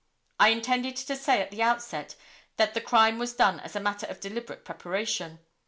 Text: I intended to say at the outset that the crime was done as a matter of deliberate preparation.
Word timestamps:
I 0.39 0.49
intended 0.49 0.95
to 0.95 1.15
say 1.15 1.41
at 1.43 1.51
the 1.51 1.61
outset 1.61 2.15
that 2.57 2.73
the 2.73 2.81
crime 2.81 3.19
was 3.19 3.35
done 3.35 3.59
as 3.59 3.75
a 3.75 3.79
matter 3.79 4.07
of 4.07 4.19
deliberate 4.19 4.65
preparation. 4.65 5.37